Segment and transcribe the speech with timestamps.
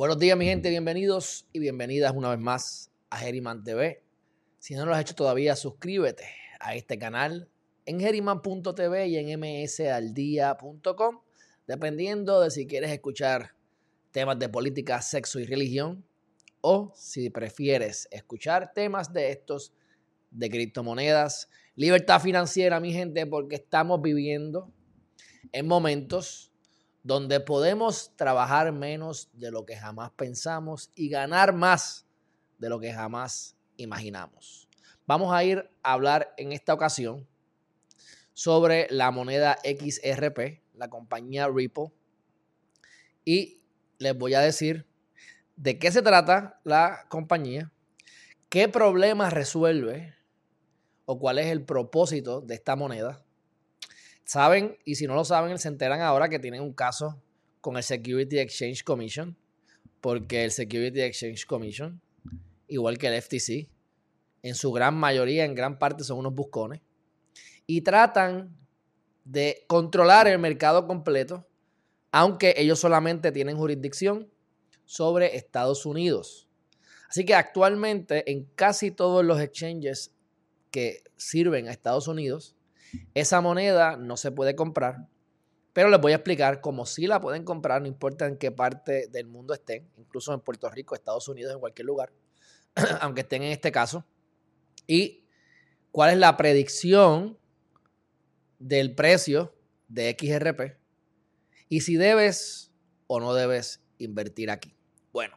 [0.00, 4.02] Buenos días, mi gente, bienvenidos y bienvenidas una vez más a Geriman TV.
[4.58, 6.24] Si no lo has hecho todavía, suscríbete
[6.58, 7.50] a este canal
[7.84, 11.20] en geriman.tv y en msaldía.com,
[11.66, 13.54] dependiendo de si quieres escuchar
[14.10, 16.02] temas de política, sexo y religión,
[16.62, 19.74] o si prefieres escuchar temas de estos
[20.30, 24.72] de criptomonedas, libertad financiera, mi gente, porque estamos viviendo
[25.52, 26.49] en momentos
[27.02, 32.06] donde podemos trabajar menos de lo que jamás pensamos y ganar más
[32.58, 34.68] de lo que jamás imaginamos.
[35.06, 37.26] Vamos a ir a hablar en esta ocasión
[38.34, 41.92] sobre la moneda XRP, la compañía Ripple,
[43.24, 43.62] y
[43.98, 44.86] les voy a decir
[45.56, 47.72] de qué se trata la compañía,
[48.48, 50.14] qué problemas resuelve
[51.06, 53.24] o cuál es el propósito de esta moneda
[54.30, 57.20] Saben, y si no lo saben, se enteran ahora que tienen un caso
[57.60, 59.36] con el Security Exchange Commission,
[60.00, 62.00] porque el Security Exchange Commission,
[62.68, 63.68] igual que el FTC,
[64.42, 66.80] en su gran mayoría, en gran parte son unos buscones,
[67.66, 68.56] y tratan
[69.24, 71.44] de controlar el mercado completo,
[72.12, 74.30] aunque ellos solamente tienen jurisdicción
[74.84, 76.48] sobre Estados Unidos.
[77.08, 80.12] Así que actualmente en casi todos los exchanges
[80.70, 82.54] que sirven a Estados Unidos,
[83.14, 85.08] esa moneda no se puede comprar,
[85.72, 89.08] pero les voy a explicar cómo sí la pueden comprar, no importa en qué parte
[89.08, 92.12] del mundo estén, incluso en Puerto Rico, Estados Unidos, en cualquier lugar,
[93.00, 94.04] aunque estén en este caso,
[94.86, 95.24] y
[95.92, 97.38] cuál es la predicción
[98.58, 99.54] del precio
[99.88, 100.78] de XRP
[101.68, 102.72] y si debes
[103.06, 104.76] o no debes invertir aquí.
[105.12, 105.36] Bueno,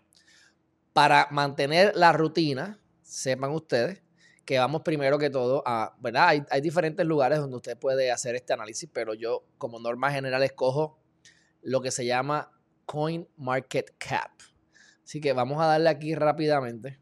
[0.94, 4.03] para mantener la rutina, sepan ustedes
[4.46, 6.28] que vamos primero que todo a, ¿verdad?
[6.50, 11.00] Hay, diferentes lugares donde usted puede hacer este análisis, pero yo como norma general escojo
[11.62, 12.52] lo que se llama
[12.86, 14.32] Coin Market Cap.
[15.04, 17.00] Así que vamos a darle aquí rápidamente.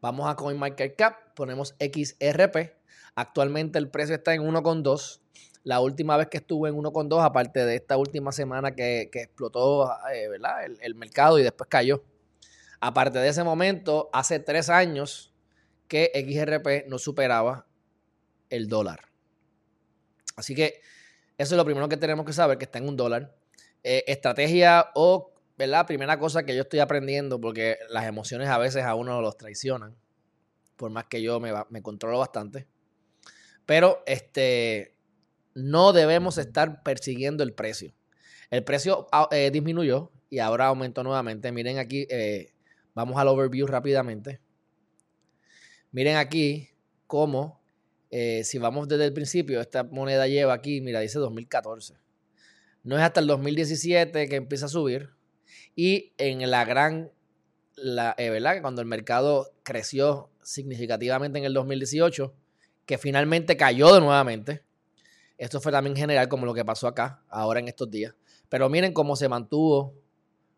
[0.00, 2.76] Vamos a Coin Market Cap, ponemos XRP.
[3.14, 5.20] Actualmente el precio está en 1,2.
[5.64, 9.90] La última vez que estuve en 1,2, aparte de esta última semana que, que explotó
[10.12, 10.64] eh, ¿verdad?
[10.64, 12.04] El, el mercado y después cayó.
[12.80, 15.34] Aparte de ese momento, hace tres años,
[15.88, 17.66] que XRP no superaba
[18.50, 19.08] el dólar.
[20.36, 20.80] Así que
[21.36, 23.34] eso es lo primero que tenemos que saber, que está en un dólar.
[23.82, 25.86] Eh, estrategia o, ¿verdad?
[25.86, 29.96] Primera cosa que yo estoy aprendiendo, porque las emociones a veces a uno los traicionan,
[30.76, 32.66] por más que yo me, me controlo bastante.
[33.66, 34.94] Pero este,
[35.54, 37.92] no debemos estar persiguiendo el precio.
[38.50, 41.52] El precio ah, eh, disminuyó y ahora aumentó nuevamente.
[41.52, 42.52] Miren aquí, eh,
[42.94, 44.40] vamos al overview rápidamente.
[45.90, 46.68] Miren aquí
[47.06, 47.60] cómo,
[48.10, 51.94] eh, si vamos desde el principio, esta moneda lleva aquí, mira, dice 2014.
[52.84, 55.10] No es hasta el 2017 que empieza a subir.
[55.74, 57.10] Y en la gran,
[57.76, 58.60] la, eh, ¿verdad?
[58.60, 62.34] Cuando el mercado creció significativamente en el 2018,
[62.84, 64.62] que finalmente cayó de nuevamente.
[65.38, 68.14] Esto fue también general como lo que pasó acá, ahora en estos días.
[68.48, 69.94] Pero miren cómo se mantuvo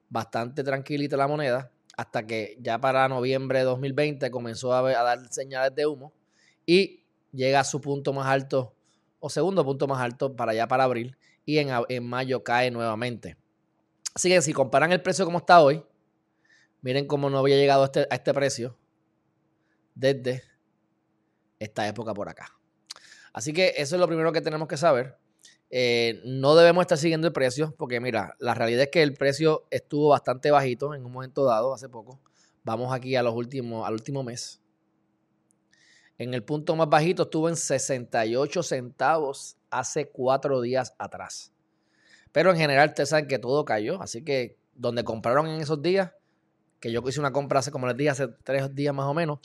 [0.09, 5.75] bastante tranquilita la moneda hasta que ya para noviembre de 2020 comenzó a, dar señales
[5.75, 6.13] de humo
[6.67, 8.75] y llega a su punto más alto
[9.19, 13.37] o segundo punto más alto para allá para abril y en, mayo cae nuevamente.
[14.15, 15.85] Así que si comparan el precio como está hoy,
[16.81, 18.77] miren cómo no había llegado a este, a este precio
[19.95, 20.43] desde
[21.59, 22.57] esta época por acá.
[23.33, 25.17] Así que eso es lo primero que tenemos que saber.
[25.73, 29.67] Eh, no debemos estar siguiendo el precio porque mira, la realidad es que el precio
[29.71, 32.21] estuvo bastante bajito en un momento dado, hace poco.
[32.65, 34.61] Vamos aquí a los últimos, al último mes.
[36.19, 41.53] En el punto más bajito estuvo en 68 centavos hace cuatro días atrás.
[42.33, 46.13] Pero en general ustedes saben que todo cayó, así que donde compraron en esos días,
[46.81, 49.39] que yo hice una compra hace como les dije, hace tres días más o menos,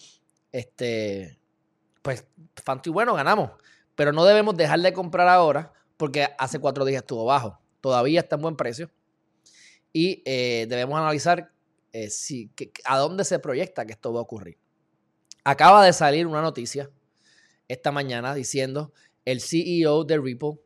[0.52, 1.40] este,
[2.02, 2.26] pues
[2.64, 3.52] fanto y bueno, ganamos.
[3.96, 7.60] Pero no debemos dejar de comprar ahora porque hace cuatro días estuvo bajo.
[7.82, 8.90] Todavía está en buen precio.
[9.94, 11.52] Y eh, debemos analizar
[11.94, 12.52] eh, si,
[12.84, 14.58] a dónde se proyecta que esto va a ocurrir.
[15.44, 16.90] Acaba de salir una noticia
[17.68, 18.92] esta mañana diciendo
[19.24, 20.60] el CEO de Ripple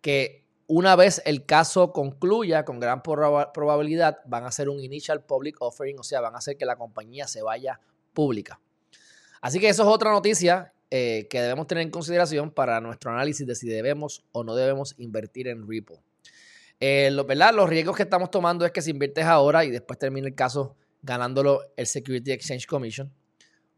[0.00, 5.56] que una vez el caso concluya con gran probabilidad van a hacer un initial public
[5.60, 7.80] offering, o sea, van a hacer que la compañía se vaya
[8.12, 8.60] pública.
[9.40, 13.46] Así que eso es otra noticia eh, que debemos tener en consideración para nuestro análisis
[13.46, 15.98] de si debemos o no debemos invertir en Ripple.
[16.78, 17.52] Eh, ¿verdad?
[17.54, 20.76] Los riesgos que estamos tomando es que si inviertes ahora y después termina el caso
[21.02, 23.12] ganándolo el Security Exchange Commission,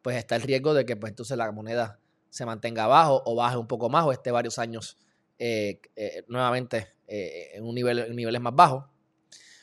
[0.02, 3.56] pues está el riesgo de que pues, entonces la moneda se mantenga abajo o baje
[3.56, 4.98] un poco más o esté varios años
[5.38, 5.80] eh,
[6.28, 8.84] nuevamente en, un nivel, en niveles más bajos.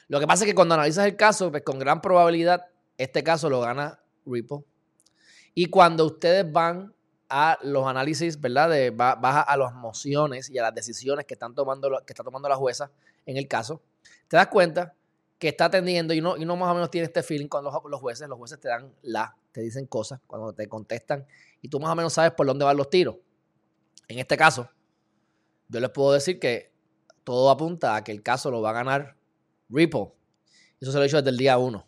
[0.07, 2.65] Lo que pasa es que cuando analizas el caso, pues con gran probabilidad
[2.97, 4.63] este caso lo gana Ripple.
[5.53, 6.94] Y cuando ustedes van
[7.37, 8.69] a los análisis, ¿verdad?
[8.69, 12.47] De, vas a, las mociones y a las decisiones que, están tomando, que está tomando
[12.47, 12.91] la jueza
[13.25, 13.81] en el caso,
[14.29, 14.95] te das cuenta
[15.37, 17.73] que está atendiendo y no, y no más o menos tiene este feeling con los,
[17.89, 18.29] los jueces.
[18.29, 21.27] Los jueces te dan la, te dicen cosas cuando te contestan
[21.61, 23.17] y tú más o menos sabes por dónde van los tiros.
[24.07, 24.69] En este caso,
[25.67, 26.71] yo les puedo decir que
[27.25, 29.17] todo apunta a que el caso lo va a ganar
[29.67, 30.13] Ripple.
[30.79, 31.85] Eso se lo he dicho desde el día 1.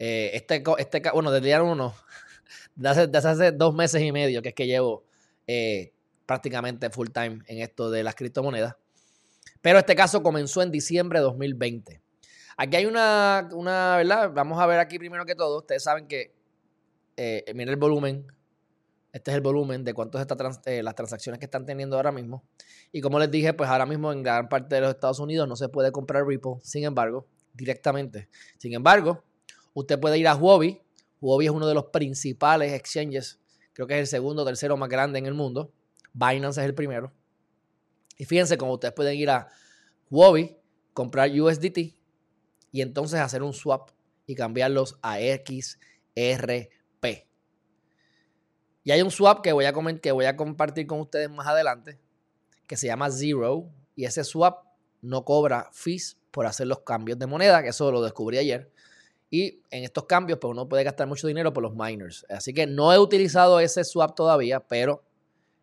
[0.00, 1.94] Eh, este, este, bueno, desde el día 1,
[2.78, 5.04] desde hace, dos meses y medio, que es que llevo
[5.46, 5.92] eh,
[6.26, 8.76] prácticamente full time en esto de las criptomonedas.
[9.60, 12.00] Pero este caso comenzó en diciembre de 2020.
[12.56, 14.30] Aquí hay una, una, ¿verdad?
[14.32, 15.58] Vamos a ver aquí primero que todo.
[15.58, 16.34] Ustedes saben que,
[17.16, 18.26] eh, miren el volumen.
[19.12, 20.26] Este es el volumen de cuántas
[20.66, 22.44] eh, las transacciones que están teniendo ahora mismo.
[22.92, 25.56] Y como les dije, pues ahora mismo en gran parte de los Estados Unidos no
[25.56, 28.28] se puede comprar Ripple, sin embargo, directamente.
[28.58, 29.24] Sin embargo,
[29.74, 30.80] usted puede ir a Huobi.
[31.20, 33.38] Huobi es uno de los principales exchanges.
[33.72, 35.72] Creo que es el segundo o tercero más grande en el mundo.
[36.12, 37.12] Binance es el primero.
[38.16, 39.48] Y fíjense cómo ustedes pueden ir a
[40.10, 40.56] Huobi,
[40.92, 41.78] comprar USDT
[42.72, 43.90] y entonces hacer un swap
[44.26, 45.78] y cambiarlos a XRP.
[48.84, 52.00] Y hay un swap que voy a, que voy a compartir con ustedes más adelante,
[52.66, 54.64] que se llama Zero, y ese swap
[55.02, 58.72] no cobra fees por hacer los cambios de moneda, que eso lo descubrí ayer.
[59.30, 62.24] Y en estos cambios, pues uno puede gastar mucho dinero por los miners.
[62.28, 65.04] Así que no he utilizado ese swap todavía, pero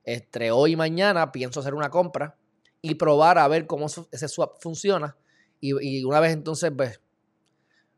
[0.03, 2.37] entre hoy y mañana pienso hacer una compra
[2.81, 5.17] y probar a ver cómo ese swap funciona.
[5.59, 7.01] Y, una vez entonces pues,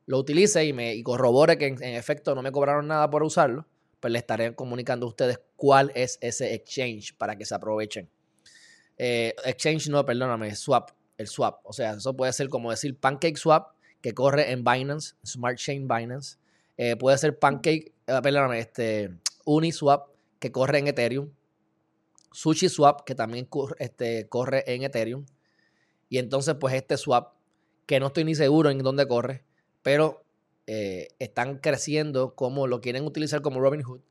[0.05, 3.67] lo utilice y me corrobore que en, efecto no me cobraron nada por usarlo,
[3.99, 8.09] pues le estaré comunicando a ustedes cuál es ese exchange para que se aprovechen.
[8.97, 11.59] Eh, exchange no, perdóname, swap, el swap.
[11.63, 15.87] O sea, eso puede ser como decir Pancake Swap, que corre en Binance, Smart Chain
[15.87, 16.37] Binance.
[16.77, 20.09] Eh, puede ser Pancake, eh, perdóname, este, Uniswap,
[20.39, 21.31] que corre en Ethereum.
[22.31, 25.25] Sushi Swap, que también corre, este, corre en Ethereum.
[26.09, 27.33] Y entonces, pues este swap,
[27.85, 29.43] que no estoy ni seguro en dónde corre,
[29.81, 30.23] pero
[30.67, 34.01] eh, están creciendo como lo quieren utilizar como Robinhood,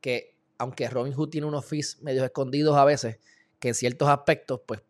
[0.00, 3.18] que aunque Robinhood tiene unos fees medios escondidos a veces,
[3.58, 4.82] que en ciertos aspectos, pues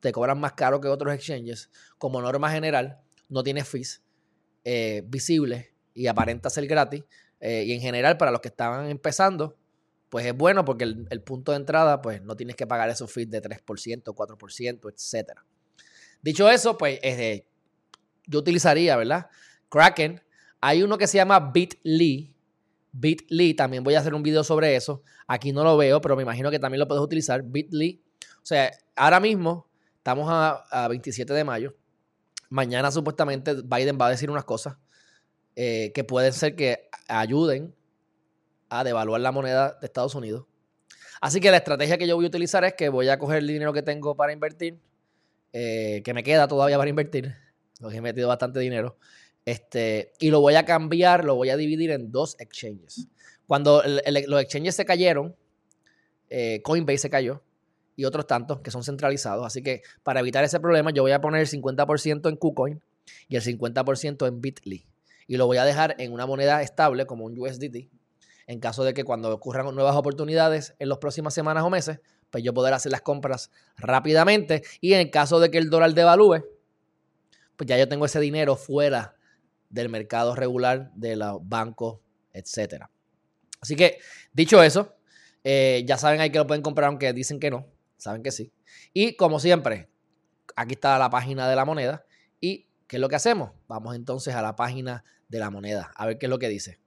[0.00, 4.02] te cobran más caro que otros exchanges, como norma general, no tiene fees
[4.64, 7.04] eh, visibles y aparenta ser gratis.
[7.40, 9.56] Eh, y en general, para los que estaban empezando,
[10.08, 13.30] pues es bueno porque el, punto de entrada, pues no tienes que pagar esos fees
[13.30, 15.40] de 3%, 4%, etc.
[16.22, 17.00] Dicho eso, pues
[18.26, 19.28] yo utilizaría, ¿verdad?
[19.68, 20.22] Kraken.
[20.60, 22.34] Hay uno que se llama Bitly.
[22.92, 25.02] Bitly, también voy a hacer un video sobre eso.
[25.26, 27.42] Aquí no lo veo, pero me imagino que también lo puedes utilizar.
[27.42, 28.02] Bitly.
[28.42, 29.68] O sea, ahora mismo
[29.98, 31.76] estamos a, 27 de mayo.
[32.48, 34.76] Mañana supuestamente Biden va a decir unas cosas
[35.54, 37.74] eh, que pueden ser que ayuden
[38.68, 40.46] a devaluar la moneda de Estados Unidos.
[41.20, 43.46] Así que la estrategia que yo voy a utilizar es que voy a coger el
[43.46, 44.78] dinero que tengo para invertir,
[45.52, 47.34] eh, que me queda todavía para invertir,
[47.80, 48.98] porque he metido bastante dinero,
[49.44, 53.08] este, y lo voy a cambiar, lo voy a dividir en dos exchanges.
[53.46, 53.82] Cuando
[54.26, 55.36] los exchanges se cayeron,
[56.28, 57.42] eh, Coinbase se cayó
[57.96, 59.44] y otros tantos que son centralizados.
[59.44, 62.82] Así que para evitar ese problema, yo voy a poner el 50% en KuCoin
[63.28, 64.86] y el 50% en Bitly.
[65.26, 67.88] Y lo voy a dejar en una moneda estable como un USDT
[68.46, 71.98] en caso de que cuando ocurran nuevas oportunidades en las próximas semanas o meses,
[72.30, 76.44] pues yo poder hacer las compras rápidamente y en caso de que el dólar devalúe,
[77.56, 79.16] pues ya yo tengo ese dinero fuera
[79.68, 81.98] del mercado regular de los bancos,
[82.32, 82.90] etcétera.
[83.60, 83.98] Así que,
[84.32, 84.94] dicho eso,
[85.42, 87.66] eh, ya saben ahí que lo pueden comprar, aunque dicen que no,
[88.06, 88.52] saben que sí.
[88.92, 89.88] Y como siempre,
[90.56, 92.04] aquí está la página de la moneda.
[92.40, 93.50] ¿Y qué es lo que hacemos?
[93.68, 96.80] Vamos entonces a la página de la moneda, a ver qué es lo que dice.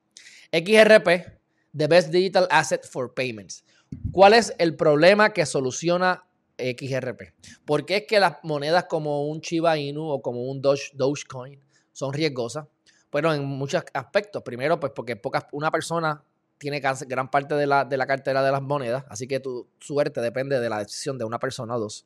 [0.51, 1.39] XRP
[1.75, 3.63] The Best Digital Asset for Payments.
[4.11, 6.25] ¿Cuál es el problema que soluciona
[6.57, 7.33] XRP?
[7.65, 11.59] ¿Por qué es que las monedas como un Chiba Inu o como un Doge, Dogecoin
[11.91, 12.65] son riesgosas?
[13.11, 14.43] Bueno, en muchos aspectos.
[14.43, 16.23] Primero, pues porque pocas, una persona
[16.59, 20.21] tiene gran parte de la, de la cartera de las monedas, así que tu suerte
[20.21, 22.05] depende de la decisión de una persona o dos,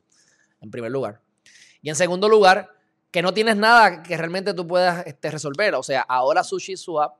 [0.62, 1.20] en primer lugar.
[1.82, 2.70] Y en segundo lugar,
[3.14, 5.74] que no tienes nada que realmente tú puedas este, resolver.
[5.76, 7.14] O sea, ahora Sushi Swap,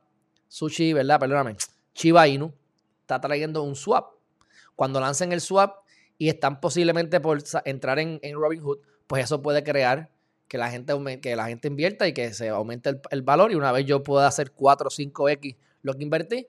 [0.49, 1.19] Sushi, ¿verdad?
[1.21, 1.55] Perdóname.
[1.93, 2.53] Chiba Inu
[2.99, 4.11] está trayendo un swap.
[4.75, 5.85] Cuando lancen el swap
[6.17, 10.09] y están posiblemente por entrar en, Robinhood, pues eso puede crear
[10.49, 13.53] que la gente, que la gente invierta y que se aumente el, valor.
[13.53, 16.47] Y una vez yo pueda hacer 4 o 5x lo que invertí,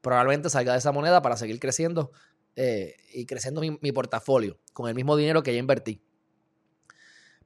[0.00, 2.12] probablemente salga de esa moneda para seguir creciendo
[2.56, 6.02] eh, y creciendo mi, portafolio con el mismo dinero que ya invertí.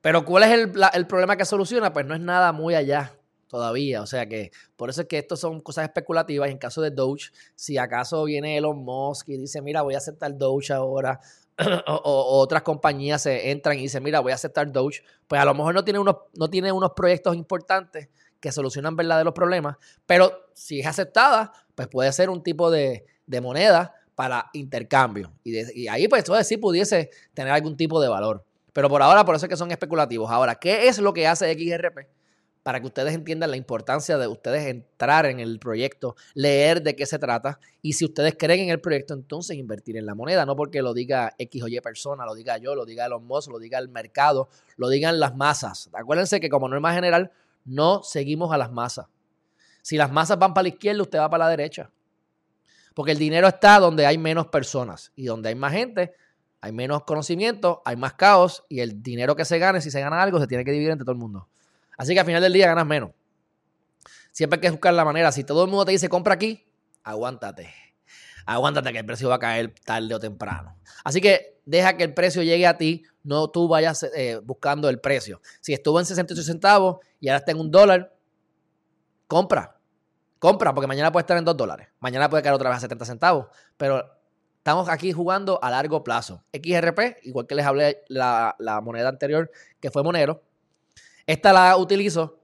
[0.01, 1.93] Pero ¿cuál es el, el problema que soluciona?
[1.93, 3.19] Pues no es nada muy allá
[3.55, 4.03] todavía.
[4.03, 6.51] O sea que por eso es que esto son cosas especulativas.
[6.51, 10.37] En caso de Doge, si acaso viene Elon Musk y dice, mira, voy a aceptar
[10.37, 11.21] Doge ahora,
[11.87, 15.55] o, otras compañías se entran y dicen, mira, voy a aceptar Doge, pues a lo
[15.55, 18.09] mejor no tiene unos, no tiene unos proyectos importantes
[18.41, 23.05] que solucionan verdaderos problemas, pero si es aceptada, pues puede ser un tipo de,
[23.43, 25.33] moneda para intercambio.
[25.43, 28.45] Y, ahí, pues, eso sí pudiese tener algún tipo de valor.
[28.73, 30.31] Pero por ahora, por eso es que son especulativos.
[30.31, 32.09] Ahora, ¿qué es lo que hace XRP?
[32.65, 37.05] para que ustedes entiendan la importancia de ustedes entrar en el proyecto, leer de qué
[37.05, 40.57] se trata y si ustedes creen en el proyecto, entonces invertir en la moneda, no
[40.57, 43.59] porque lo diga X o Y persona, lo diga yo, lo diga Elon Musk, lo
[43.59, 45.91] diga el mercado, lo digan las masas.
[45.93, 47.31] Acuérdense que como norma general,
[47.67, 49.07] no seguimos a las masas.
[49.85, 51.91] Si las masas van para la izquierda, usted va para la derecha.
[52.95, 56.15] Porque el dinero está donde hay menos personas y donde hay más gente,
[56.63, 60.23] hay menos conocimiento, hay más caos y el dinero que se gane, si se gana
[60.23, 61.51] algo, se tiene que dividir entre todo el mundo.
[61.99, 63.11] Así que al final del día ganas menos.
[64.33, 65.31] Siempre hay que buscar la manera.
[65.33, 66.67] Si todo el mundo te dice compra aquí,
[67.03, 67.71] aguántate.
[68.47, 70.79] Aguántate que el precio va a caer tarde o temprano.
[71.05, 74.99] Así que deja que el precio llegue a ti, no tú vayas eh, buscando el
[74.99, 75.43] precio.
[75.61, 78.17] Si estuvo en 68 centavos y ahora está en un dólar,
[79.27, 79.74] compra.
[80.39, 81.89] Compra, porque mañana puede estar en 2 dólares.
[82.01, 83.47] Mañana puede caer otra vez a 70 centavos.
[83.77, 84.05] Pero
[84.59, 86.45] estamos aquí jugando a largo plazo.
[86.53, 89.51] XRP, igual que les hablé la, la moneda anterior,
[89.81, 90.43] que fue Monero,
[91.27, 92.41] esta la utilizo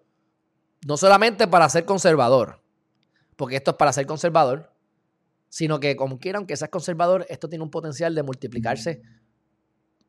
[0.87, 2.63] no solamente para ser conservador,
[3.37, 4.73] porque esto es para ser conservador,
[5.49, 9.03] sino que como quiera, aunque seas conservador, esto tiene un potencial de multiplicarse,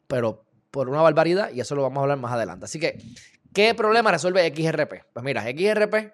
[0.08, 2.66] pero por una barbaridad, y eso lo vamos a hablar más adelante.
[2.66, 2.98] Así que,
[3.54, 5.06] ¿qué problema resuelve XRP?
[5.14, 6.14] Pues mira, XRP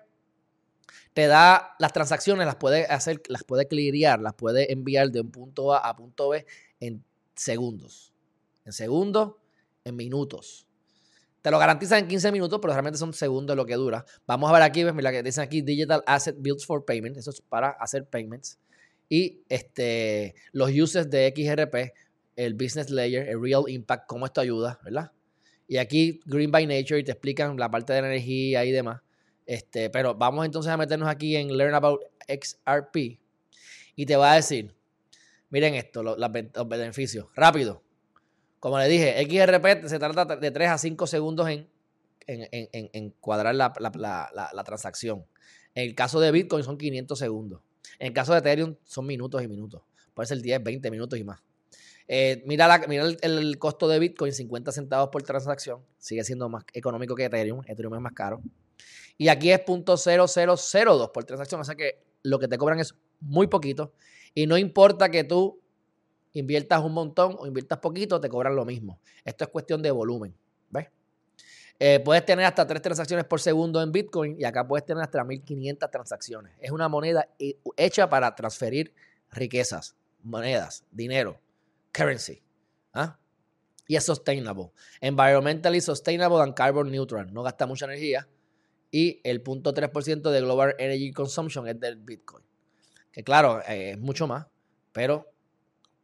[1.18, 5.32] te da las transacciones, las puede hacer, las puede clearear, las puede enviar de un
[5.32, 6.46] punto A a punto B
[6.80, 7.04] en
[7.36, 8.14] segundos.
[8.66, 9.34] En segundos,
[9.84, 10.68] en minutos.
[11.42, 14.06] Te lo garantizan en 15 minutos, pero realmente son segundos lo que dura.
[14.28, 17.18] Vamos a ver aquí, mira que dicen aquí Digital Asset Builds for Payment.
[17.18, 18.60] Eso es para hacer payments.
[19.10, 21.96] Y este, los uses de XRP,
[22.36, 25.12] el Business Layer, el Real Impact, cómo esto ayuda, ¿verdad?
[25.68, 29.02] Y aquí Green by Nature y te explican la parte de energía y demás.
[29.48, 33.18] Este, pero vamos entonces a meternos aquí en Learn About XRP.
[33.96, 34.76] Y te va a decir,
[35.50, 36.18] miren esto, los
[36.68, 37.28] beneficios.
[37.34, 37.82] Rápido.
[38.60, 41.70] Como le dije, XRP se trata de 3 a 5 segundos en,
[42.28, 45.26] en, cuadrar la, transacción.
[45.74, 47.62] En el caso de Bitcoin son 500 segundos.
[48.00, 49.82] En el caso de Ethereum son minutos y minutos.
[50.14, 51.42] Puede ser 10, 20 minutos y más.
[52.10, 55.82] Eh, mira, la, mira el, costo de Bitcoin, 50 centavos por transacción.
[55.98, 57.62] Sigue siendo más económico que Ethereum.
[57.66, 58.42] Ethereum es más caro.
[59.18, 61.62] Y aquí es .0002 por transacción.
[61.62, 63.94] O sea que lo que te cobran es muy poquito.
[64.34, 65.60] Y no importa que tú
[66.34, 69.00] inviertas un montón o inviertas poquito, te cobran lo mismo.
[69.26, 70.36] Esto es cuestión de volumen.
[70.70, 70.88] ¿Ves?
[71.80, 75.24] Eh, puedes tener hasta tres transacciones por segundo en Bitcoin y acá puedes tener hasta
[75.24, 76.54] 1500 transacciones.
[76.60, 77.28] Es una moneda
[77.76, 78.94] hecha para transferir
[79.32, 81.40] riquezas, monedas, dinero,
[81.92, 82.42] currency.
[82.94, 83.18] ¿ah?
[83.88, 84.72] Y es sustainable.
[85.02, 87.32] Environmentally sustainable and carbon neutral.
[87.34, 88.28] No gasta mucha energía.
[88.92, 92.44] Y el 0.3% de global energy consumption es del Bitcoin.
[93.12, 94.48] Que claro, eh, es mucho más,
[94.92, 95.28] pero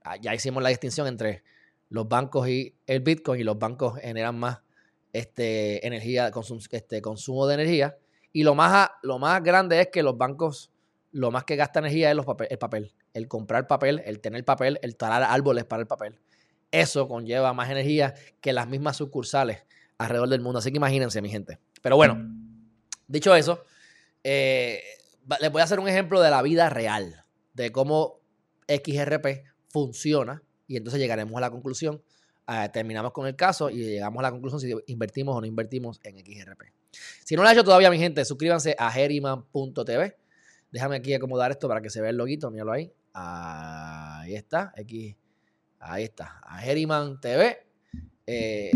[0.03, 1.43] Ah, ya hicimos la distinción entre
[1.89, 4.59] los bancos y el Bitcoin y los bancos generan más
[5.13, 6.31] este, energía,
[6.71, 7.97] este, consumo de energía.
[8.33, 10.71] Y lo más, lo más grande es que los bancos,
[11.11, 12.93] lo más que gasta energía es los el papel.
[13.13, 16.19] El comprar papel, el tener papel, el talar árboles para el papel.
[16.71, 19.63] Eso conlleva más energía que las mismas sucursales
[19.97, 20.59] alrededor del mundo.
[20.59, 21.59] Así que imagínense, mi gente.
[21.81, 22.17] Pero bueno,
[23.07, 23.63] dicho eso,
[24.24, 24.81] eh,
[25.39, 28.19] les voy a hacer un ejemplo de la vida real, de cómo
[28.67, 32.01] XRP funciona y entonces llegaremos a la conclusión,
[32.48, 36.00] ah, terminamos con el caso y llegamos a la conclusión si invertimos o no invertimos
[36.03, 36.63] en XRP.
[37.24, 40.17] Si no lo has hecho todavía, mi gente, suscríbanse a geriman.tv.
[40.72, 42.91] Déjame aquí acomodar esto para que se vea el loguito, míralo ahí.
[43.13, 45.15] Ahí está, X,
[45.79, 47.67] ahí está, a Geriman TV.
[48.25, 48.72] Eh,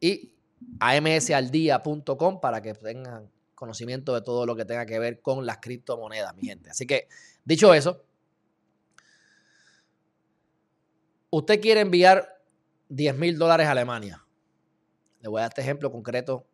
[0.00, 0.35] y
[0.80, 6.34] amsaldía.com para que tengan conocimiento de todo lo que tenga que ver con las criptomonedas,
[6.34, 6.70] mi gente.
[6.70, 7.08] Así que,
[7.44, 8.06] dicho eso,
[11.30, 12.40] Usted quiere enviar
[12.88, 14.24] 10 mil dólares a Alemania.
[15.20, 16.46] Le voy a dar este ejemplo concreto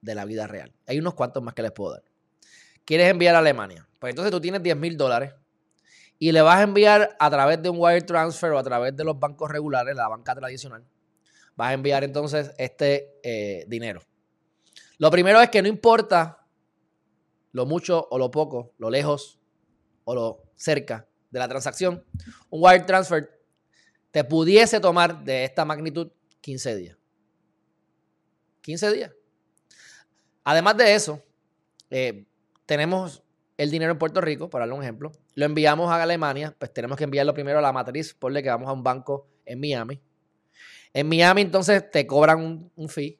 [0.00, 0.72] de la vida real.
[0.86, 2.04] Hay unos cuantos más que les puedo dar.
[2.86, 3.86] Quieres enviar a Alemania.
[3.98, 5.34] Pues entonces tú tienes 10 mil dólares
[6.18, 9.04] y le vas a enviar a través de un wire transfer o a través de
[9.04, 10.84] los bancos regulares, la banca tradicional.
[11.56, 14.02] Vas a enviar entonces este eh, dinero.
[14.98, 16.46] Lo primero es que no importa
[17.52, 19.38] lo mucho o lo poco, lo lejos
[20.04, 22.04] o lo cerca de la transacción,
[22.50, 23.34] un wire transfer
[24.10, 26.98] te pudiese tomar de esta magnitud 15 días.
[28.60, 29.12] 15 días.
[30.44, 31.22] Además de eso,
[31.90, 32.24] eh,
[32.66, 33.24] tenemos
[33.56, 35.10] el dinero en Puerto Rico, para darle un ejemplo.
[35.34, 38.68] Lo enviamos a Alemania, pues tenemos que enviarlo primero a la matriz, por que vamos
[38.68, 40.00] a un banco en Miami.
[40.94, 43.18] En Miami entonces te cobran un, fee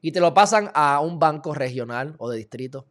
[0.00, 2.86] y te lo pasan a un banco regional o de distrito.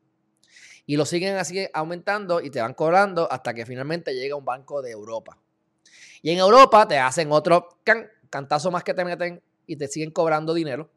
[0.85, 4.81] Y lo siguen así aumentando y te van cobrando hasta que finalmente llega un banco
[4.81, 5.39] de Europa.
[6.21, 7.69] Y en Europa te hacen otro
[8.29, 10.91] cantazo más que te meten y te siguen cobrando dinero.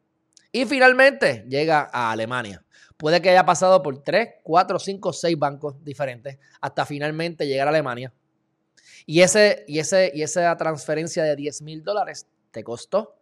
[0.51, 2.65] Y finalmente llega a Alemania.
[2.97, 7.69] Puede que haya pasado por 3, 4, 5, 6 bancos diferentes hasta finalmente llegar a
[7.69, 8.11] Alemania.
[9.05, 13.17] Y, ese, y, ese, y esa transferencia de 10 mil dólares te costó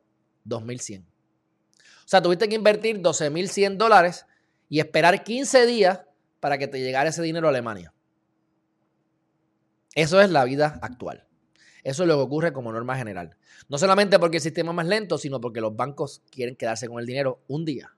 [0.46, 1.03] 2.100.
[1.03, 4.25] O sea, tuviste que invertir 12.100 dólares
[4.69, 6.01] y esperar 15 días
[6.39, 7.93] para que te llegara ese dinero a Alemania.
[9.96, 11.25] Eso es la vida actual.
[11.84, 13.38] Eso es lo que ocurre como norma general.
[13.69, 17.00] No solamente porque el sistema es más lento, sino porque los bancos quieren quedarse con
[17.00, 17.96] el dinero un día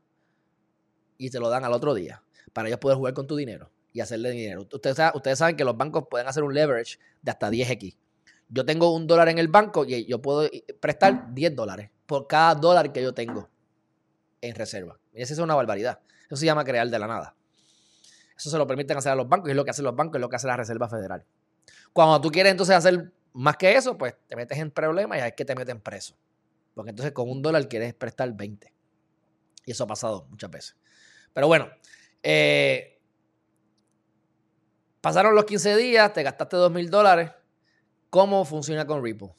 [1.17, 4.00] y te lo dan al otro día para ellos poder jugar con tu dinero y
[4.00, 4.67] hacerle dinero.
[4.71, 7.98] Ustedes, ustedes saben que los bancos pueden hacer un leverage de hasta 10x.
[8.50, 12.56] Yo tengo un dólar en el banco y yo puedo prestar 10 dólares por cada
[12.56, 13.50] dólar que yo tengo
[14.41, 15.00] en reserva.
[15.13, 16.00] Y esa es una barbaridad.
[16.25, 17.36] Eso se llama crear de la nada.
[18.36, 20.15] Eso se lo permiten hacer a los bancos y es lo que hacen los bancos,
[20.15, 21.25] es lo que hace la Reserva Federal.
[21.94, 25.34] Cuando tú quieres entonces hacer más que eso, pues te metes en problemas y es
[25.34, 26.15] que te meten preso.
[26.74, 28.74] Porque entonces con un dólar quieres prestar 20.
[29.65, 30.77] Y eso ha pasado muchas veces.
[31.33, 31.70] Pero bueno,
[32.24, 33.00] eh,
[35.01, 37.31] pasaron los 15 días, te gastaste 2 mil dólares.
[38.09, 39.33] ¿Cómo funciona con Ripple?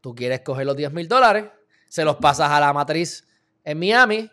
[0.00, 1.46] Tú quieres coger los 10 mil dólares,
[1.88, 3.26] se los pasas a la matriz
[3.64, 4.30] en Miami.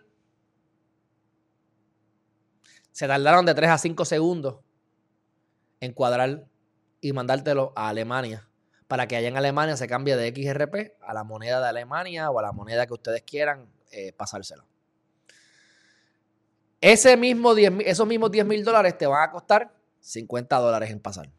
[2.91, 4.59] Se tardaron de 3 a 5 segundos
[5.79, 6.45] en cuadrar
[7.01, 8.47] y mandártelo a Alemania
[8.87, 12.37] para que allá en Alemania se cambie de XRP a la moneda de Alemania o
[12.37, 14.65] a la moneda que ustedes quieran eh, pasárselo.
[16.79, 21.29] Ese mismo esos mismos 10 mil dólares te van a costar 50 dólares en pasar.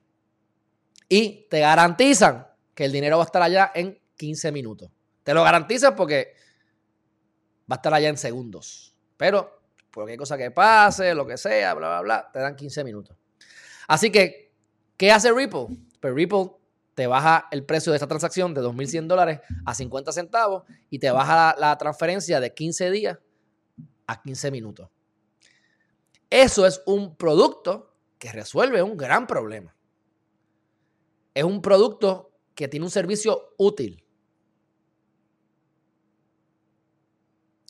[1.09, 4.91] Y te garantizan que el dinero va a estar allá en 15 minutos.
[5.23, 6.35] Te lo garantizan porque
[7.71, 8.97] va a estar allá en segundos.
[9.17, 12.85] Pero por qué cosa que pase, lo que sea, bla, bla, bla, te dan 15
[12.85, 13.17] minutos.
[13.87, 14.53] Así que,
[14.97, 15.69] ¿qué hace Ripple?
[16.01, 16.51] Pues Ripple
[16.95, 21.11] te baja el precio de esa transacción de 2.100 dólares a 50 centavos y te
[21.11, 23.19] baja la, la transferencia de 15 días
[24.07, 24.89] a 15 minutos.
[26.31, 29.75] Eso es un producto que resuelve un gran problema.
[31.35, 34.05] Es un producto que tiene un servicio útil.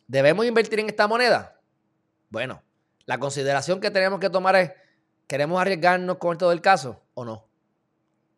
[0.07, 1.61] ¿Debemos invertir en esta moneda?
[2.29, 2.63] Bueno,
[3.07, 4.73] la consideración que tenemos que tomar es,
[5.27, 7.49] ¿queremos arriesgarnos con todo el caso o no?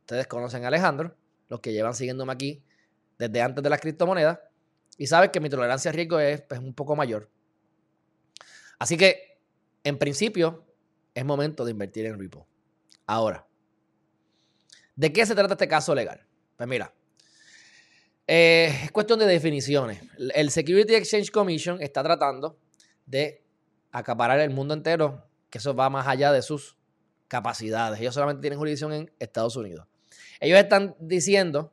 [0.01, 1.17] Ustedes conocen a Alejandro,
[1.49, 2.65] los que llevan siguiéndome aquí
[3.19, 4.39] desde antes de las criptomonedas,
[4.97, 7.29] y saben que mi tolerancia a riesgo es pues, un poco mayor.
[8.79, 9.37] Así que
[9.87, 10.65] en principio,
[11.15, 12.45] es momento de invertir en Ripple.
[13.07, 13.47] Ahora,
[14.97, 16.27] ¿de qué se trata este caso legal?
[16.57, 16.93] Pues mira,
[18.27, 20.03] eh, es cuestión de definiciones.
[20.35, 22.59] El Security Exchange Commission está tratando
[23.07, 23.45] de
[23.93, 26.77] acaparar el mundo entero, que eso va más allá de sus
[27.29, 28.01] capacidades.
[28.01, 29.87] Ellos solamente tienen jurisdicción en Estados Unidos.
[30.41, 31.73] Ellos están diciendo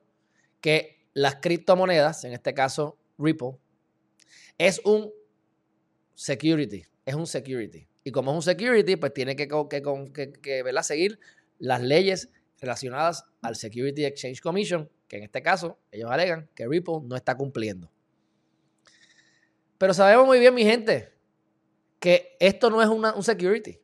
[0.62, 3.58] que las criptomonedas, en este caso Ripple,
[4.58, 5.12] es un
[6.16, 7.88] security, es un security.
[8.04, 11.20] Y como es un security, pues tiene que, que, seguir
[11.60, 12.30] las leyes
[12.63, 17.36] relacionadas al Security Exchange Commission, que en este caso ellos alegan que Ripple no está
[17.36, 17.91] cumpliendo.
[19.78, 21.13] Pero sabemos muy bien, mi gente,
[21.99, 23.80] que esto no es un security.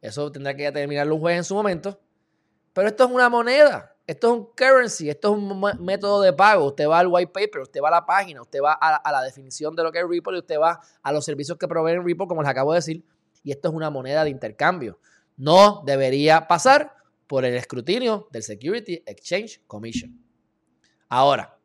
[0.00, 2.00] Eso tendrá que determinarlo un juez en su momento.
[2.72, 3.94] Pero esto es una moneda.
[4.04, 6.66] Esto es un currency, esto es un método de pago.
[6.66, 9.76] Usted va al white paper, usted va a la página, usted va a, la definición
[9.76, 12.42] de lo que es Ripple y usted va a los servicios que proveen Ripple, como
[12.42, 13.04] les acabo de decir.
[13.44, 14.98] Y esto es una moneda de intercambio.
[15.36, 16.96] No debería pasar
[17.32, 20.22] por el escrutinio del Security Exchange Commission.
[21.08, 21.58] Ahora,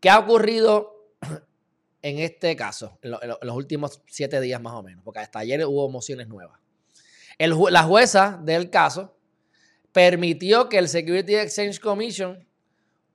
[0.00, 1.12] ¿qué ha ocurrido
[2.00, 3.10] en este caso, en,
[3.42, 5.04] los últimos siete días más o menos?
[5.04, 6.58] Porque hasta ayer hubo mociones nuevas.
[7.38, 9.18] la jueza del caso
[9.92, 12.48] permitió que el Security Exchange Commission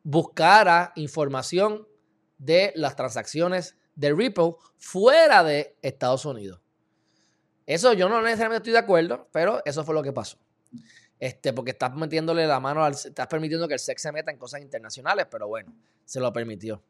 [0.04, 1.88] buscara información
[2.38, 6.62] de las transacciones de Ripple fuera de Estados Unidos.
[7.66, 10.38] Eso yo no necesariamente estoy de acuerdo, pero eso fue lo que pasó.
[11.20, 14.38] Este, porque estás metiéndole la mano al, estás permitiendo que el SEC se meta en
[14.38, 15.74] cosas internacionales, pero bueno,
[16.06, 16.82] se lo permitió.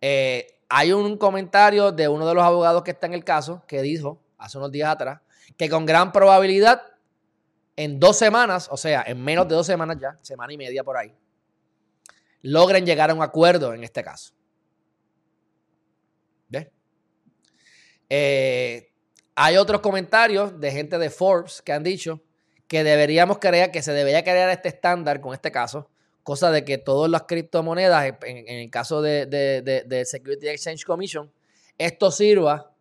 [0.00, 3.82] Eh, hay un comentario de uno de los abogados que está en el caso que
[3.82, 5.20] dijo hace unos días atrás
[5.56, 6.82] que con gran probabilidad
[7.76, 10.96] en dos semanas, o sea, en menos de dos semanas ya, semana y media por
[10.96, 11.14] ahí,
[12.42, 14.32] logren llegar a un acuerdo en este caso.
[18.14, 18.92] Eh,
[19.34, 22.20] hay otros comentarios de gente de Forbes que han dicho
[22.72, 25.90] que deberíamos crear, que se debería crear este estándar con este caso,
[26.22, 31.30] cosa de que todas las criptomonedas, en, el caso de, de, Security Exchange Commission,
[31.76, 32.72] esto sirva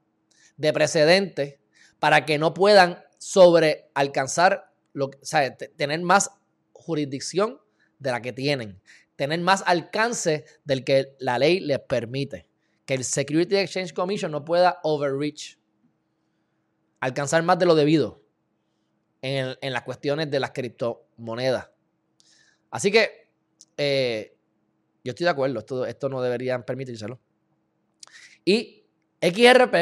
[0.56, 1.60] de precedente
[1.99, 6.32] para que no puedan sobre alcanzar, o sea, tener más
[6.71, 7.60] jurisdicción
[7.99, 8.80] de la que tienen,
[9.17, 12.47] tener más alcance del que la ley les permite,
[12.86, 15.60] que el Security Exchange Commission no pueda overreach,
[17.01, 18.21] alcanzar más de lo debido
[19.22, 21.70] en, las cuestiones de las criptomonedas.
[22.70, 23.30] Así que
[23.78, 24.38] eh,
[25.04, 27.20] yo estoy de acuerdo, esto, esto no deberían permitírselo.
[28.46, 28.86] Y
[29.22, 29.76] XRP,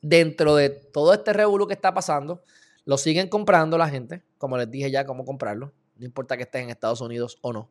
[0.00, 2.42] dentro de todo este revuelo que está pasando,
[2.84, 6.62] lo siguen comprando la gente, como les dije ya cómo comprarlo, no importa que estés
[6.62, 7.70] en Estados Unidos o no.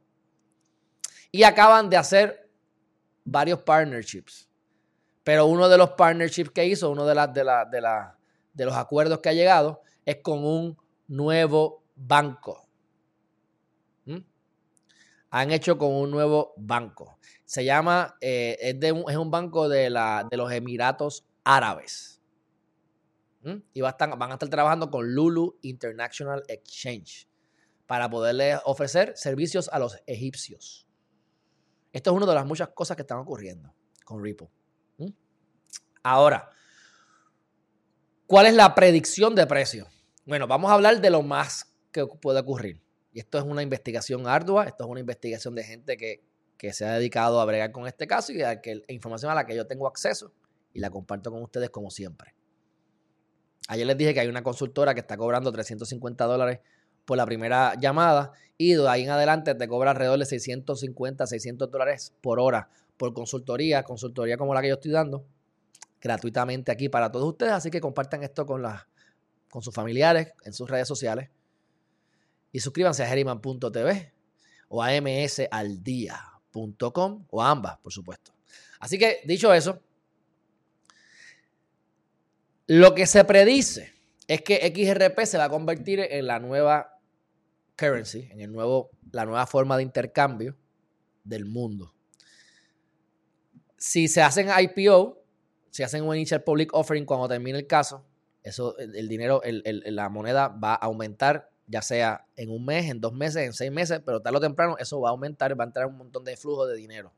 [1.32, 2.50] Y acaban de hacer
[3.24, 4.48] varios partnerships.
[5.24, 8.18] Pero uno de los partnerships que hizo, uno de, las de, la, de, la,
[8.54, 10.78] de los acuerdos que ha llegado, es con un
[11.10, 12.70] nuevo banco.
[14.06, 14.20] ¿Mm?
[15.32, 17.20] Han hecho con un nuevo banco.
[17.44, 22.22] Se llama, eh, es, de un, es, un, banco de, la, de los Emiratos Árabes.
[23.42, 23.56] ¿Mm?
[23.74, 27.28] Y a estar, van a estar trabajando con Lulu International Exchange
[27.88, 30.88] para poderle ofrecer servicios a los egipcios.
[31.92, 33.74] Esto es una de las muchas cosas que están ocurriendo
[34.06, 34.50] con Ripple.
[34.98, 35.10] ¿Mm?
[36.04, 36.50] Ahora,
[38.28, 39.88] ¿cuál es la predicción de precio?
[40.30, 42.80] Bueno, vamos a hablar de lo más que puede ocurrir.
[43.12, 46.22] Y esto es una investigación ardua, esto es una investigación de gente que,
[46.72, 49.56] se ha dedicado a bregar con este caso y a que, información a la que
[49.56, 50.32] yo tengo acceso
[50.72, 52.36] y la comparto con ustedes como siempre.
[53.70, 56.60] Ayer les dije que hay una consultora que está cobrando 350 dólares
[57.06, 61.72] por la primera llamada y de ahí en adelante te cobra alrededor de 650, 600
[61.72, 65.26] dólares por hora por consultoría, consultoría como la que yo estoy dando,
[66.00, 67.54] gratuitamente aquí para todos ustedes.
[67.54, 68.86] Así que compartan esto con las
[69.50, 71.30] con sus familiares en sus redes sociales.
[72.52, 74.14] Y suscríbanse a Herriman.tv
[74.70, 78.32] o a msaldía.com o a ambas, por supuesto.
[78.80, 79.82] Así que, dicho eso,
[82.68, 83.94] lo que se predice
[84.28, 87.00] es que XRP se va a convertir en la nueva
[87.76, 90.56] currency, en el nuevo, la nueva forma de intercambio
[91.24, 91.94] del mundo.
[93.78, 95.18] Si se hacen IPO,
[95.72, 98.06] si hacen un initial public offering cuando termine el caso,
[98.50, 103.14] eso, el, dinero, la moneda va a aumentar, ya sea en un mes, en dos
[103.14, 105.86] meses, en seis meses, pero tarde o temprano eso va a aumentar, va a entrar
[105.88, 107.14] un montón de flujo de dinero.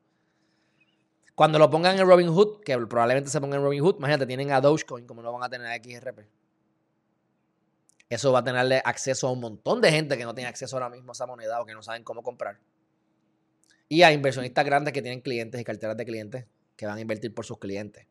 [1.35, 5.07] Cuando lo pongan en Robinhood, que probablemente se ponga en Robinhood, imagínate, tienen a Dogecoin
[5.07, 6.27] como no van a tener a XRP.
[8.09, 10.89] Eso va a tenerle acceso a un montón de gente que no tiene acceso ahora
[10.89, 12.59] mismo a esa moneda o que no saben cómo comprar.
[13.87, 17.33] Y a inversionistas grandes que tienen clientes y carteras de clientes que van a invertir
[17.33, 18.05] por sus clientes.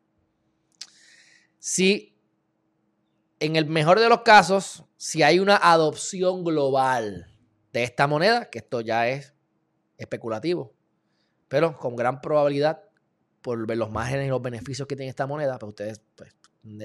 [1.58, 2.09] Si
[3.40, 7.34] en el mejor de los casos, si hay una adopción global
[7.72, 9.34] de esta moneda, que esto ya es
[9.96, 10.74] especulativo,
[11.48, 12.82] pero con gran probabilidad,
[13.40, 16.36] por ver los márgenes y los beneficios que tiene esta moneda, pues ustedes pues,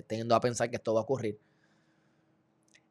[0.07, 1.37] teniendo a pensar que esto va a ocurrir.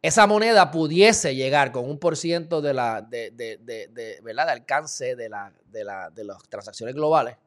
[0.03, 4.45] Esa moneda pudiese llegar con un por ciento de la de, de, ¿verdad?
[4.45, 7.39] de alcance de, la, de las transacciones globales.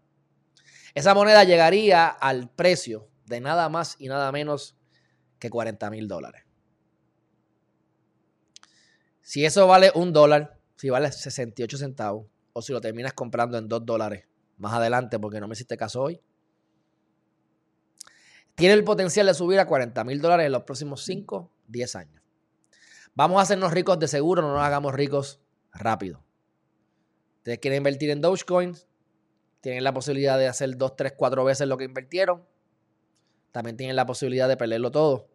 [0.96, 4.77] Esa moneda llegaría al precio de nada más y nada menos
[5.40, 6.44] que 40 mil dólares.
[9.22, 13.68] Si eso vale un dólar, si vale 68 centavos, o si lo terminas comprando en
[13.68, 14.26] 2 dólares
[14.58, 16.22] más adelante porque no me hiciste caso hoy,
[18.56, 22.24] tiene el potencial de subir a 40 mil dólares en los próximos 5, 10 años.
[23.14, 25.42] Vamos a hacernos ricos de seguro, no nos hagamos ricos
[25.74, 26.24] rápido.
[27.38, 28.76] Ustedes quieren invertir en Dogecoin,
[29.62, 32.44] tienen la posibilidad de hacer 2, 3, 4 veces lo que invirtieron
[33.52, 35.28] también tienen la posibilidad de perderlo todo.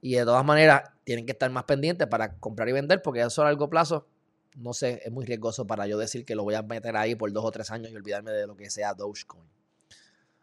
[0.00, 3.42] Y de todas maneras, tienen que estar más pendientes para comprar y vender, porque eso
[3.42, 4.06] a largo plazo,
[4.56, 7.32] no sé, es muy riesgoso para yo decir que lo voy a meter ahí por
[7.32, 9.44] dos o tres años y olvidarme de lo que sea Dogecoin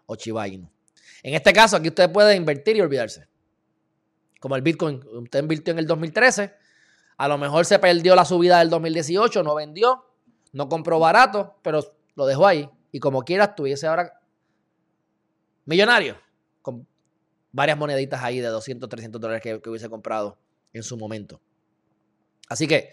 [0.06, 0.48] o Chiba.
[0.48, 0.70] En
[1.24, 3.28] este caso, aquí usted puede invertir y olvidarse.
[4.40, 6.54] Como el Bitcoin, usted invirtió en el 2013,
[7.18, 10.06] a lo mejor se perdió la subida del 2018, no vendió,
[10.54, 11.82] no compró barato, pero
[12.16, 12.70] lo dejó ahí.
[12.92, 14.22] Y como quiera, estuviese ahora
[15.66, 16.18] millonario
[17.52, 20.38] varias moneditas ahí de 200, 300 dólares que, hubiese comprado
[20.74, 21.42] en su momento.
[22.48, 22.92] Así que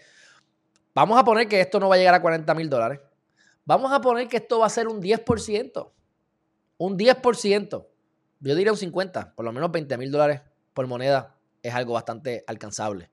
[0.93, 2.99] vamos a poner que esto no va a llegar a 40 mil dólares.
[3.65, 5.91] Vamos a poner que esto va a ser un 10%.
[6.77, 7.87] Un 10%.
[8.39, 10.41] Yo diría un 50, por lo menos 20 mil dólares
[10.73, 13.09] por moneda es algo bastante alcanzable.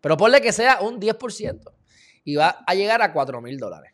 [0.00, 1.72] Pero ponle que sea un 10%
[2.24, 3.92] y va a llegar a 4 mil dólares.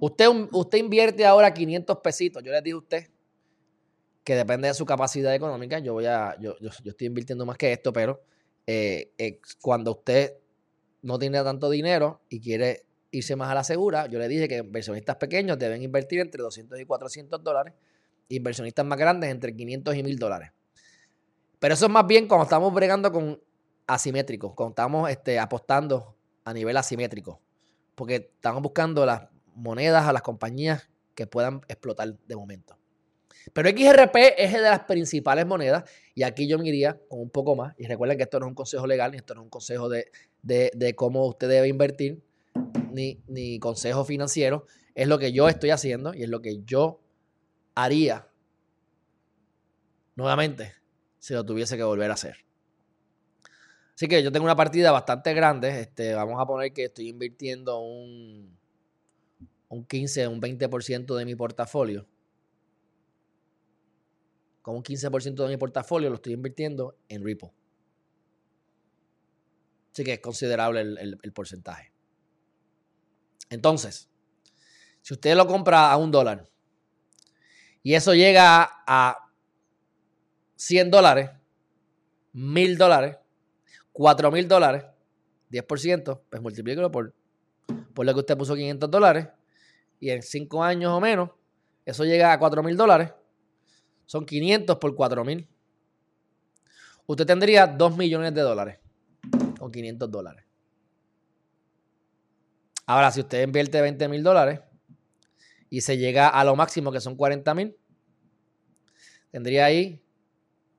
[0.00, 2.42] Usted, usted invierte ahora 500 pesitos.
[2.42, 3.10] Yo les dije a usted
[4.24, 5.78] que depende de su capacidad económica.
[5.78, 8.22] Yo voy a, yo, yo, estoy invirtiendo más que esto, pero
[8.66, 10.34] eh, cuando usted
[11.02, 14.58] no tiene tanto dinero y quiere irse más a la segura, yo le dije que
[14.58, 17.74] inversionistas pequeños deben invertir entre 200 y 400 dólares,
[18.28, 20.52] inversionistas más grandes entre 500 y 1000 dólares.
[21.58, 23.40] Pero eso es más bien cuando estamos bregando con
[23.86, 27.40] asimétricos, cuando estamos este, apostando a nivel asimétrico,
[27.94, 32.79] porque estamos buscando las monedas a las compañías que puedan explotar de momento.
[33.52, 37.56] Pero XRP es de las principales monedas y aquí yo me iría con un poco
[37.56, 37.74] más.
[37.78, 39.88] Y recuerden que esto no es un consejo legal, ni esto no es un consejo
[39.88, 40.10] de,
[40.42, 42.22] de, cómo usted debe invertir,
[42.92, 44.66] ni, ni consejo financiero.
[44.94, 47.00] Es lo que yo estoy haciendo y es lo que yo
[47.74, 48.28] haría
[50.16, 50.74] nuevamente
[51.18, 52.36] si lo tuviese que volver a hacer.
[53.94, 55.80] Así que yo tengo una partida bastante grande.
[55.80, 58.58] Este, vamos a poner que estoy invirtiendo un,
[59.68, 62.06] un 15, un 20% de mi portafolio
[64.62, 67.50] con un 15% de mi portafolio lo estoy invirtiendo en Ripple.
[69.92, 71.92] Así que es considerable el, porcentaje.
[73.48, 74.08] Entonces,
[75.02, 76.48] si usted lo compra a un dólar
[77.82, 79.16] y eso llega a
[80.56, 81.30] 100 dólares,
[82.32, 83.16] 1000 dólares,
[83.92, 84.84] 4000 dólares,
[85.50, 87.14] 10%, pues multiplíquelo por,
[87.94, 89.28] por lo que usted puso 500 dólares
[89.98, 91.30] y en 5 años o menos,
[91.84, 93.12] eso llega a 4000 dólares
[94.10, 95.48] son 500 por 4000.
[97.06, 98.80] Usted tendría 2 millones de dólares
[99.56, 100.44] con 500 dólares.
[102.86, 104.62] Ahora, si usted invierte 20 mil dólares
[105.68, 107.76] y se llega a lo máximo que son 40 mil,
[109.30, 110.02] tendría ahí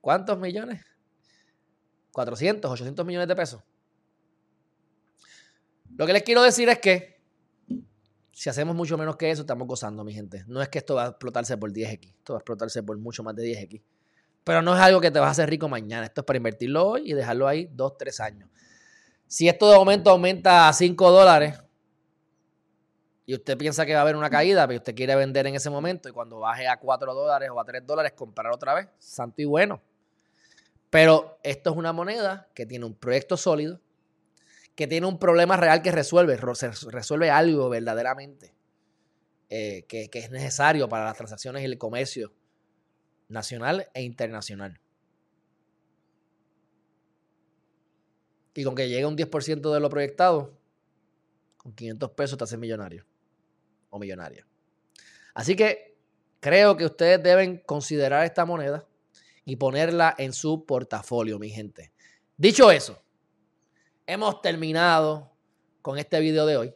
[0.02, 0.84] ¿cuántos millones?
[2.12, 3.64] 400, 800 millones de pesos.
[5.96, 7.21] Lo que les quiero decir es que
[8.32, 10.44] si hacemos mucho menos que eso, estamos gozando, mi gente.
[10.48, 13.24] No es que esto va a explotarse por 10x, esto va a explotarse por mucho
[13.24, 13.82] más de 10x.
[14.44, 16.06] Pero no es algo que te vas a hacer rico mañana.
[16.06, 18.50] Esto es para invertirlo hoy y dejarlo ahí 2, 3 años.
[19.28, 21.62] Si esto de momento aumenta a 5 dólares
[23.26, 25.70] y usted piensa que va a haber una caída, pero usted quiere vender en ese
[25.70, 29.42] momento y cuando baje a 4 dólares o a 3 dólares, comprar otra vez, santo
[29.42, 29.82] y bueno.
[30.90, 33.80] Pero esto es una moneda que tiene un proyecto sólido,
[34.76, 38.54] que tiene un problema real que resuelve, resuelve algo verdaderamente
[39.54, 42.34] eh, que, es necesario para las transacciones y el comercio
[43.28, 44.80] nacional e internacional.
[48.54, 50.58] Y con que llegue un 10% de lo proyectado,
[51.58, 53.06] con 500 pesos te haces millonario
[53.90, 54.48] o millonaria.
[55.34, 55.98] Así que
[56.40, 58.88] creo que ustedes deben considerar esta moneda
[59.44, 61.92] y ponerla en su portafolio, mi gente.
[62.38, 63.04] Dicho eso,
[64.12, 65.32] hemos terminado
[65.82, 66.76] con este video de hoy.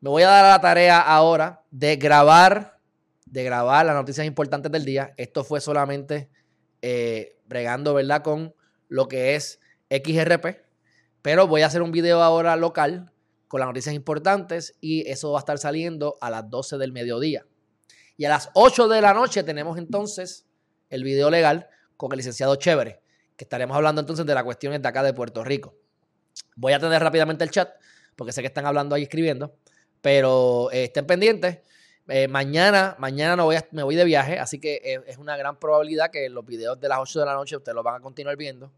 [0.00, 2.80] Me voy a dar la tarea ahora de grabar,
[3.24, 5.14] de grabar las noticias importantes del día.
[5.16, 6.28] Esto fue solamente
[6.82, 8.22] eh, bregando, ¿verdad?
[8.24, 8.52] Con
[8.88, 10.60] lo que es XRP.
[11.22, 13.12] Pero voy a hacer un video ahora local
[13.46, 17.46] con las noticias importantes y eso va a estar saliendo a las 12 del mediodía.
[18.16, 20.46] Y a las 8 de la noche tenemos entonces
[20.90, 23.00] el video legal con el licenciado Chévere,
[23.36, 25.76] que estaremos hablando entonces de las cuestiones de acá de Puerto Rico.
[26.56, 27.70] Voy a tener rápidamente el chat,
[28.16, 29.54] porque sé que están hablando ahí escribiendo,
[30.00, 31.58] pero eh, estén pendientes.
[32.08, 35.58] Eh, mañana, mañana no voy me voy de viaje, así que eh, es una gran
[35.58, 38.36] probabilidad que los videos de las 8 de la noche ustedes los van a continuar
[38.36, 38.70] viendo.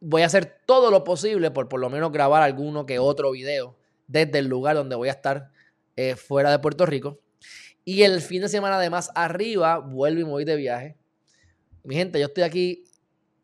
[0.00, 3.76] Voy a hacer todo lo posible por por lo menos grabar alguno que otro video
[4.06, 5.50] desde el lugar donde voy a estar
[6.16, 7.18] fuera de Puerto Rico.
[7.84, 10.96] Y el fin de semana, además, arriba, vuelvo y me voy de viaje.
[11.82, 12.84] Mi gente, yo estoy aquí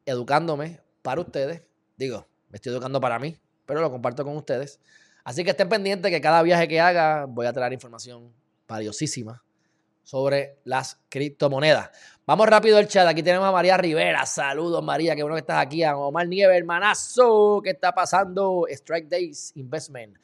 [0.07, 1.63] educándome para ustedes.
[1.97, 3.37] Digo, me estoy educando para mí,
[3.67, 4.79] pero lo comparto con ustedes.
[5.25, 8.33] Así que estén pendientes que cada viaje que haga voy a traer información
[8.69, 9.43] valiosísima
[10.05, 11.91] sobre las criptomonedas.
[12.25, 13.09] Vamos rápido al chat.
[13.09, 14.25] Aquí tenemos a María Rivera.
[14.25, 15.17] Saludos, María.
[15.17, 15.83] Qué bueno que estás aquí.
[15.83, 17.61] A Omar Nieve, hermanazo.
[17.65, 18.67] ¿Qué está pasando?
[18.71, 20.17] Strike Days Investment.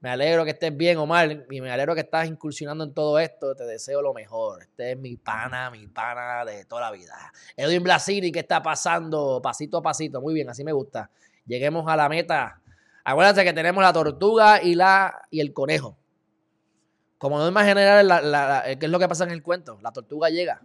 [0.00, 1.46] Me alegro que estés bien, Omar.
[1.48, 3.54] Y me alegro que estás incursionando en todo esto.
[3.54, 4.62] Te deseo lo mejor.
[4.62, 7.32] Este es mi pana, mi pana de toda la vida.
[7.56, 9.40] Edwin Blasini, ¿qué está pasando?
[9.40, 10.20] Pasito a pasito.
[10.20, 11.08] Muy bien, así me gusta
[11.46, 12.60] lleguemos a la meta.
[13.04, 15.96] Acuérdense que tenemos la tortuga y, la, y el conejo.
[17.18, 19.78] Como norma general, la, ¿qué es lo que pasa en el cuento?
[19.80, 20.62] La tortuga llega,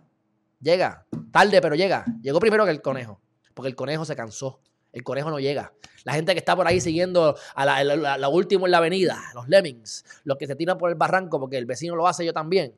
[0.60, 2.06] llega, tarde, pero llega.
[2.22, 3.22] Llegó primero que el conejo,
[3.54, 4.60] porque el conejo se cansó.
[4.92, 5.74] El conejo no llega.
[6.04, 10.04] La gente que está por ahí siguiendo a la, último en la avenida, los lemmings,
[10.24, 12.76] los que se tiran por el barranco porque el vecino lo hace, yo también.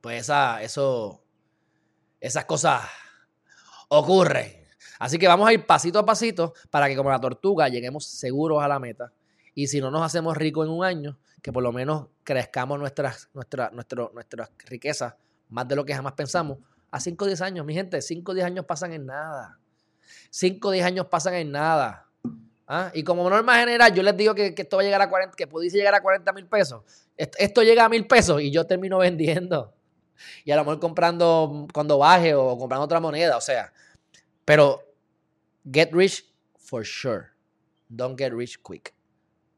[0.00, 1.22] Pues esa, eso,
[2.20, 2.82] esas cosas
[3.88, 4.59] ocurren.
[5.00, 8.62] Así que vamos a ir pasito a pasito para que como la tortuga lleguemos seguros
[8.62, 9.10] a la meta.
[9.54, 13.30] Y si no nos hacemos ricos en un año, que por lo menos crezcamos nuestras,
[13.32, 15.14] nuestra, nuestras riquezas
[15.48, 16.58] más de lo que jamás pensamos.
[16.90, 19.58] A 5 o 10 años, mi gente, 5 o 10 años pasan en nada.
[20.28, 22.06] 5 o 10 años pasan en nada.
[22.68, 22.90] ¿Ah?
[22.92, 25.46] Y como norma general, yo les digo que, esto va a llegar a 40, que
[25.46, 26.82] pudiese llegar a 40 mil pesos.
[27.16, 29.72] Esto, llega a mil pesos y yo termino vendiendo.
[30.44, 33.38] Y a lo mejor comprando cuando baje o comprando otra moneda.
[33.38, 33.72] O sea,
[34.44, 34.89] pero
[35.64, 36.24] get rich
[36.58, 37.30] for sure.
[37.88, 38.94] Don't get rich quick.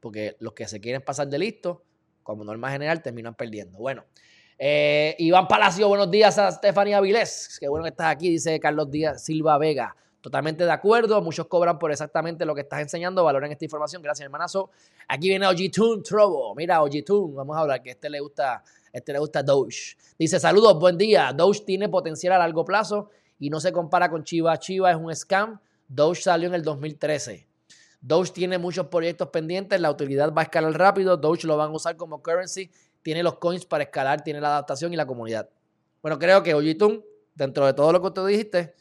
[0.01, 1.85] Porque los que se quieren pasar de listo,
[2.23, 3.79] como norma general, terminan perdiendo.
[3.79, 4.05] Bueno,
[4.59, 7.59] eh, Iván Palacio, buenos días a Stephanie Avilés.
[7.59, 9.97] Qué bueno que estás aquí, dice Carlos Díaz Silva Vega.
[10.21, 11.21] Totalmente de acuerdo.
[11.21, 13.25] Muchos cobran por exactamente lo que estás enseñando.
[13.25, 14.01] Valoren esta información.
[14.01, 14.71] Gracias, hermanazo.
[15.09, 16.55] Aquí viene Ojitun Trobo.
[16.55, 18.63] Mira, Ojitun, vamos a hablar que este le gusta,
[18.93, 19.97] este le gusta Doge.
[20.17, 21.33] Dice, saludos, buen día.
[21.33, 23.11] Doge tiene potencial a largo plazo
[23.41, 24.57] y no se compara con Chiva.
[24.59, 25.59] Chiva es un scam.
[25.95, 27.47] Doge salió en el 2013.
[28.01, 29.79] Doge tiene muchos proyectos pendientes.
[29.79, 31.19] La utilidad va a escalar rápido.
[31.19, 32.71] Doge lo van a usar como currency.
[33.03, 35.51] Tiene los coins para escalar, tiene la adaptación y la comunidad.
[36.01, 38.75] Bueno, creo que Ojitun, dentro de todo lo que tú dijiste,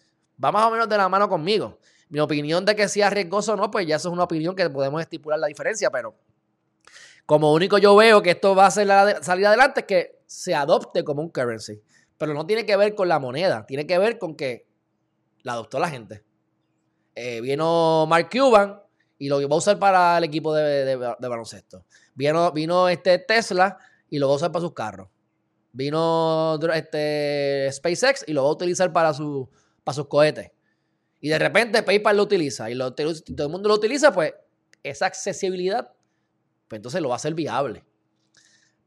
[0.43, 1.80] va más o menos de la mano conmigo.
[2.08, 4.69] Mi opinión de que sea riesgoso o no, pues ya eso es una opinión que
[4.69, 6.15] podemos estipular la diferencia, pero
[7.26, 10.56] como único yo veo que esto va a ser la salir adelante es que se
[10.56, 11.82] adopte como un currency.
[12.17, 14.65] Pero no tiene que ver con la moneda, tiene que ver con que
[15.43, 16.24] la adoptó la gente.
[17.15, 18.82] Eh, vino Mark Cuban
[19.17, 21.86] y lo va a usar para el equipo de, baloncesto.
[22.15, 23.78] Vino, vino este Tesla
[24.10, 25.10] y lo va a usar para sus carros.
[25.74, 29.50] Vino este SpaceX y lo va a utilizar para su,
[29.84, 30.52] para sus cohetes.
[31.19, 32.95] Y de repente PayPal lo utiliza y todo
[33.45, 34.34] el mundo lo utiliza, pues
[34.82, 35.93] esa accesibilidad,
[36.67, 37.84] pues entonces lo va a hacer viable.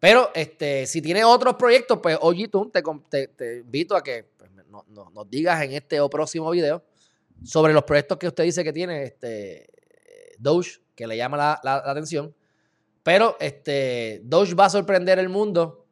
[0.01, 4.51] Pero este, si tiene otros proyectos, pues oye tú, te, te, invito a que pues,
[4.69, 6.83] nos digas en este o próximo video
[7.45, 9.69] sobre los proyectos que usted dice que tiene este,
[10.39, 12.35] Doge, que le llama la, atención.
[13.03, 15.87] Pero este, Doge va a sorprender el mundo.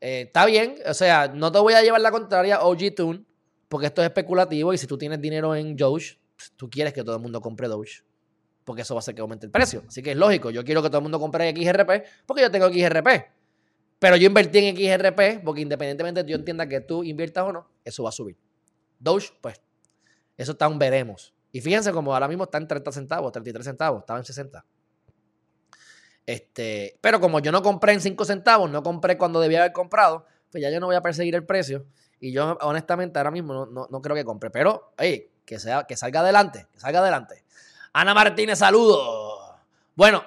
[0.00, 3.24] Eh, está bien, o sea, no te voy a llevar la contraria, OG Tune,
[3.68, 7.02] porque esto es especulativo y si tú tienes dinero en Doge, pues, tú quieres que
[7.02, 8.04] todo el mundo compre Doge.
[8.64, 9.84] Porque eso va a hacer que aumente el precio.
[9.86, 10.50] Así que es lógico.
[10.50, 13.08] Yo quiero que todo el mundo compre XRP porque yo tengo XRP.
[13.98, 17.70] Pero yo invertí en XRP porque independientemente de yo entienda que tú inviertas o no,
[17.84, 18.36] eso va a subir.
[18.98, 19.60] Doge, pues,
[20.36, 21.34] eso está un veremos.
[21.52, 24.64] Y fíjense como ahora mismo está en 30 centavos, 33 centavos, estaba en 60.
[26.26, 30.26] Este, pero como yo no compré en 5 centavos, no compré cuando debía haber comprado,
[30.50, 31.86] pues ya yo no voy a perseguir el precio.
[32.18, 34.50] Y yo, honestamente, ahora mismo no, creo que compre.
[34.50, 37.44] Pero, hey, que, sea, que salga adelante, que salga adelante.
[37.92, 39.54] Ana Martínez, saludos.
[39.94, 40.24] Bueno,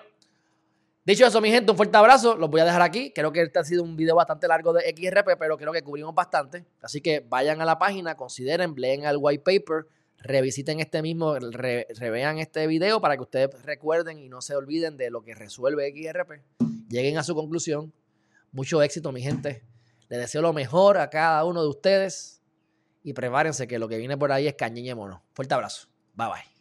[1.03, 2.35] dicho eso, mi gente, un fuerte abrazo.
[2.35, 3.11] Los voy a dejar aquí.
[3.13, 6.13] Creo que este ha sido un video bastante largo de XRP, pero creo que cubrimos
[6.13, 6.65] bastante.
[6.81, 9.87] Así que vayan a la página, consideren, leen el white paper,
[10.21, 15.09] revisiten este mismo, revean este video para que ustedes recuerden y no se olviden de
[15.09, 16.41] lo que resuelve XRP.
[16.89, 17.93] Lleguen a su conclusión.
[18.51, 19.63] Mucho éxito, mi gente.
[20.09, 22.41] Les deseo lo mejor a cada uno de ustedes
[23.03, 25.23] y prepárense que lo que viene por ahí es cañeñe mono.
[25.33, 25.87] Fuerte abrazo.
[26.15, 26.58] Bye bye.